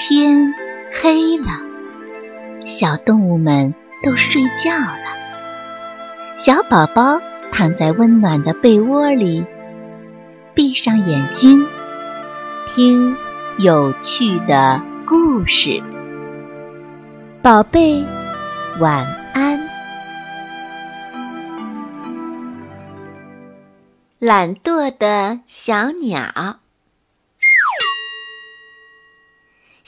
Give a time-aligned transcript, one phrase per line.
[0.00, 0.54] 天
[1.02, 1.46] 黑了，
[2.64, 3.74] 小动物们
[4.04, 6.36] 都睡觉了。
[6.36, 9.44] 小宝宝躺在温暖的被窝里，
[10.54, 11.66] 闭上眼睛，
[12.68, 13.16] 听
[13.58, 15.82] 有趣的故事。
[17.42, 18.04] 宝贝，
[18.78, 19.04] 晚
[19.34, 19.68] 安。
[24.20, 26.60] 懒惰的小鸟。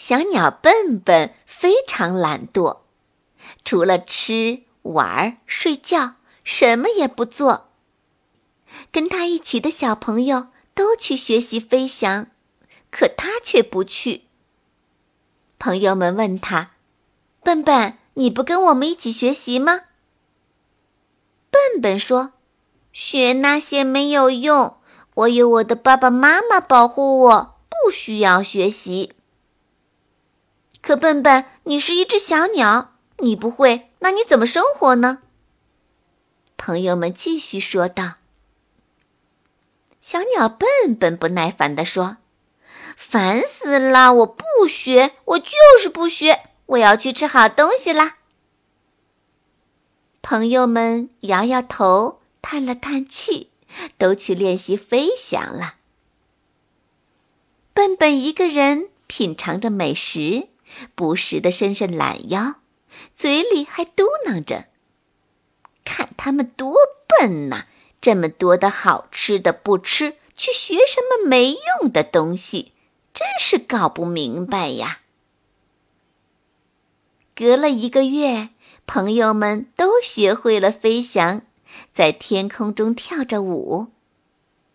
[0.00, 2.78] 小鸟笨笨非常懒惰，
[3.66, 7.68] 除了吃、玩、睡觉，什么也不做。
[8.90, 12.28] 跟他一起的小朋友都去学习飞翔，
[12.90, 14.22] 可他却不去。
[15.58, 16.70] 朋友们问他
[17.44, 19.82] ：“笨笨，你不跟我们一起学习吗？”
[21.52, 22.32] 笨笨说
[22.90, 24.78] ：“学那些没有用，
[25.12, 29.12] 我有我的爸爸妈妈保护我，不需要学习。”
[30.82, 35.22] 可笨笨，你是一只小鸟，你不会，那你怎么生活呢？
[36.56, 38.14] 朋友们继续说道。
[40.00, 42.16] 小鸟笨笨不耐烦地说
[42.96, 44.14] ：“烦死了！
[44.14, 48.16] 我不学，我就是不学，我要去吃好东西啦。”
[50.22, 53.50] 朋友们摇摇头，叹了叹气，
[53.98, 55.74] 都去练习飞翔了。
[57.74, 60.48] 笨笨一个人品尝着美食。
[60.94, 62.56] 不时地伸伸懒腰，
[63.14, 64.66] 嘴里还嘟囔着
[65.84, 66.74] ：“看他们多
[67.06, 67.66] 笨呐！
[68.00, 72.72] 这么多的好吃的不吃，去学什么没用的东西，
[73.12, 75.00] 真是搞不明白呀！”
[77.36, 78.50] 隔了一个月，
[78.86, 81.42] 朋友们都学会了飞翔，
[81.94, 83.88] 在天空中跳着舞。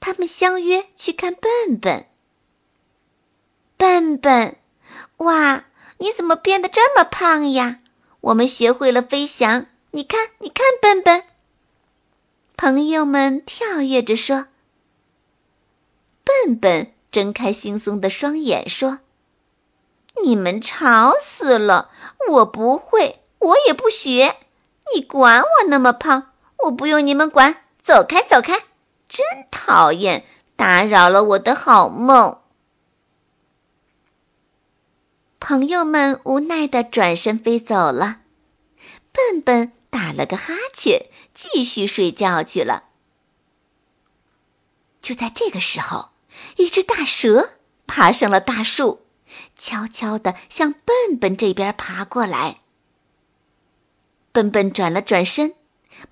[0.00, 2.06] 他们相约去看笨笨。
[3.76, 4.56] 笨笨，
[5.18, 5.64] 哇！
[5.98, 7.80] 你怎么变得这么胖呀？
[8.20, 11.22] 我们学会了飞翔，你看，你看，笨笨。
[12.56, 14.46] 朋友们跳跃着说
[16.24, 18.98] ：“笨笨睁开惺忪的双眼说
[20.24, 21.90] ：‘你们吵死了！
[22.30, 24.36] 我不会，我也不学。
[24.92, 26.32] 你管我那么胖？
[26.64, 28.64] 我不用你们管，走开，走开！
[29.08, 30.24] 真讨厌，
[30.56, 32.38] 打扰了我的好梦。’”
[35.48, 38.20] 朋友们无奈的转身飞走了，
[39.10, 42.84] 笨笨打了个哈欠，继续睡觉去了。
[45.00, 46.10] 就在这个时候，
[46.58, 47.52] 一只大蛇
[47.86, 49.06] 爬上了大树，
[49.56, 52.60] 悄悄的向笨笨这边爬过来。
[54.32, 55.54] 笨笨转了转身，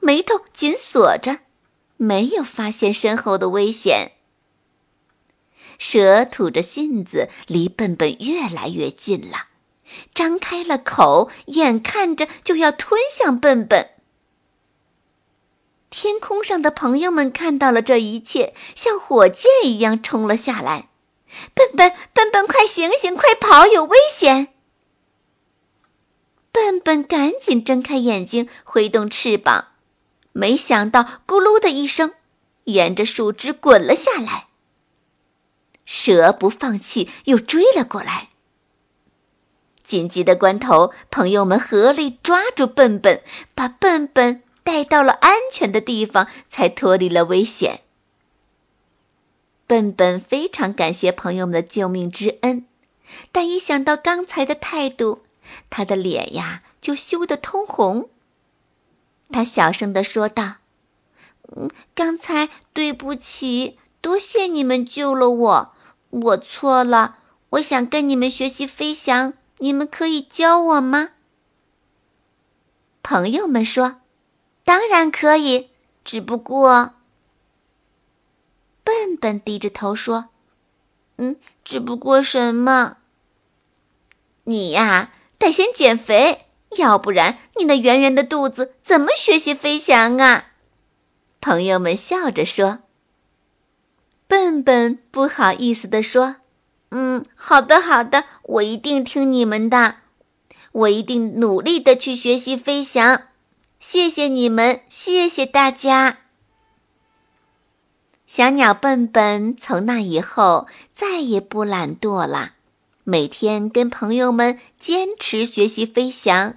[0.00, 1.40] 眉头紧锁着，
[1.98, 4.12] 没有发现身后的危险。
[5.78, 9.46] 蛇吐着信子，离笨笨越来越近了，
[10.14, 13.90] 张开了口，眼看着就要吞向笨笨。
[15.88, 20.90] 天空上的朋友们看到了这一切，像火箭一样冲了下来。
[21.54, 24.48] 笨笨，笨笨，快醒醒，快跑，有危险！
[26.52, 29.68] 笨笨赶紧睁开眼睛，挥动翅膀，
[30.32, 32.14] 没想到，咕噜的一声，
[32.64, 34.45] 沿着树枝滚了下来。
[35.86, 38.28] 蛇不放弃，又追了过来。
[39.82, 43.22] 紧急的关头，朋友们合力抓住笨笨，
[43.54, 47.82] 把笨笨带到了安全的地方，才脱离了危险。
[49.68, 52.66] 笨笨非常感谢朋友们的救命之恩，
[53.30, 55.22] 但一想到刚才的态度，
[55.70, 58.10] 他的脸呀就羞得通红。
[59.30, 60.56] 他小声的说道
[61.56, 65.72] ：“嗯，刚才对不起，多谢你们救了我。”
[66.22, 67.18] 我错了，
[67.50, 71.10] 我想跟你们学习飞翔，你们可以教我吗？
[73.02, 74.00] 朋友们说
[74.64, 75.70] ：“当然可以，
[76.04, 76.94] 只不过……”
[78.82, 80.30] 笨笨低着头说
[81.18, 82.96] ：“嗯，只不过什么？
[84.44, 86.46] 你呀，得先减肥，
[86.78, 90.46] 要不然你那圆圆的肚子怎么学习飞翔啊？”
[91.42, 92.78] 朋友们笑着说。
[94.28, 96.36] 笨笨不好意思地说
[96.90, 99.96] ：“嗯，好的，好的，我一定听你们的，
[100.72, 103.22] 我一定努力的去学习飞翔。
[103.78, 106.18] 谢谢你们，谢谢大家。”
[108.26, 112.54] 小鸟笨笨从那以后再也不懒惰了，
[113.04, 116.56] 每天跟朋友们坚持学习飞翔。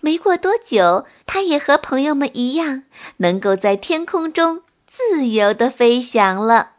[0.00, 2.84] 没过多久，它也和朋友们一样，
[3.16, 4.62] 能够在天空中。
[4.92, 6.70] 自由的飞翔了。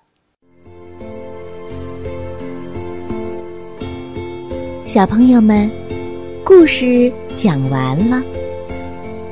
[4.85, 5.71] 小朋友们，
[6.43, 8.21] 故事讲完了，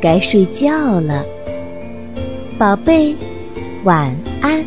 [0.01, 1.25] 该睡觉了，
[2.57, 3.13] 宝贝，
[3.83, 4.63] 晚安。